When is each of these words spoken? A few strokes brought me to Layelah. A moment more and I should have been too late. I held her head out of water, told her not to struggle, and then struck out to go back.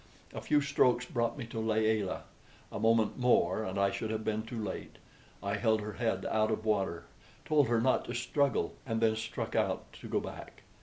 A 0.33 0.41
few 0.41 0.61
strokes 0.61 1.05
brought 1.05 1.37
me 1.37 1.45
to 1.45 1.59
Layelah. 1.59 2.23
A 2.71 2.79
moment 2.79 3.19
more 3.19 3.63
and 3.63 3.77
I 3.77 3.91
should 3.91 4.09
have 4.09 4.23
been 4.23 4.41
too 4.41 4.57
late. 4.57 4.95
I 5.43 5.53
held 5.57 5.81
her 5.81 5.93
head 5.93 6.25
out 6.25 6.49
of 6.49 6.65
water, 6.65 7.03
told 7.45 7.67
her 7.67 7.79
not 7.79 8.05
to 8.05 8.15
struggle, 8.15 8.73
and 8.83 8.99
then 8.99 9.15
struck 9.15 9.55
out 9.55 9.93
to 9.93 10.07
go 10.07 10.19
back. 10.19 10.63